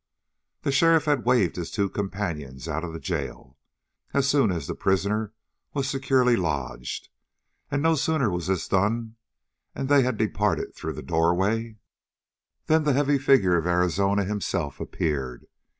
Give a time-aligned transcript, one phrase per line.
[0.63, 3.59] The sheriff had waved his two companions out of the jail,
[4.15, 5.31] as soon as the prisoner
[5.75, 7.09] was securely lodged,
[7.69, 9.15] and no sooner was this done,
[9.75, 11.77] and they had departed through the doorway,
[12.65, 15.45] than the heavy figure of Arizona himself appeared.